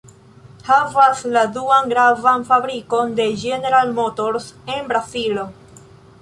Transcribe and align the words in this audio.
Havas 0.67 1.19
la 1.35 1.43
duan 1.57 1.91
gravan 1.91 2.45
fabrikon 2.47 3.13
de 3.21 3.29
General 3.43 3.93
Motors 4.01 4.49
en 4.79 4.91
Brazilo. 4.95 5.47